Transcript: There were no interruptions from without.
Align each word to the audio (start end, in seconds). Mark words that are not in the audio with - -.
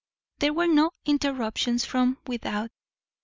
There 0.39 0.51
were 0.53 0.65
no 0.65 0.89
interruptions 1.05 1.85
from 1.85 2.17
without. 2.25 2.71